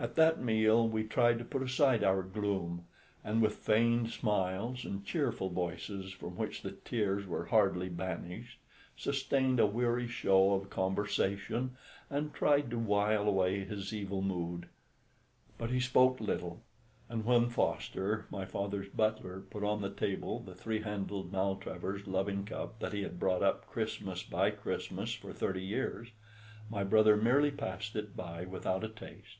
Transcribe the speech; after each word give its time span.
At 0.00 0.14
that 0.14 0.40
meal 0.40 0.88
we 0.88 1.02
tried 1.02 1.40
to 1.40 1.44
put 1.44 1.60
aside 1.60 2.04
our 2.04 2.22
gloom, 2.22 2.84
and 3.24 3.42
with 3.42 3.56
feigned 3.56 4.10
smiles 4.10 4.84
and 4.84 5.04
cheerful 5.04 5.48
voices, 5.50 6.12
from 6.12 6.36
which 6.36 6.62
the 6.62 6.70
tears 6.70 7.26
were 7.26 7.46
hardly 7.46 7.88
banished, 7.88 8.60
sustained 8.96 9.58
a 9.58 9.66
weary 9.66 10.06
show 10.06 10.52
of 10.52 10.70
conversation 10.70 11.76
and 12.08 12.32
tried 12.32 12.70
to 12.70 12.78
wile 12.78 13.26
away 13.26 13.64
his 13.64 13.92
evil 13.92 14.22
mood. 14.22 14.68
But 15.58 15.70
he 15.70 15.80
spoke 15.80 16.20
little; 16.20 16.62
and 17.08 17.24
when 17.24 17.48
Foster, 17.48 18.24
my 18.30 18.44
father's 18.44 18.90
butler, 18.90 19.40
put 19.50 19.64
on 19.64 19.80
the 19.82 19.90
table 19.90 20.38
the 20.38 20.54
three 20.54 20.82
handled 20.82 21.32
Maltravers' 21.32 22.06
loving 22.06 22.44
cup 22.44 22.78
that 22.78 22.92
he 22.92 23.02
had 23.02 23.18
brought 23.18 23.42
up 23.42 23.66
Christmas 23.66 24.22
by 24.22 24.52
Christmas 24.52 25.12
for 25.14 25.32
thirty 25.32 25.62
years, 25.64 26.10
my 26.70 26.84
brother 26.84 27.16
merely 27.16 27.50
passed 27.50 27.96
it 27.96 28.16
by 28.16 28.44
without 28.44 28.84
a 28.84 28.88
taste. 28.88 29.38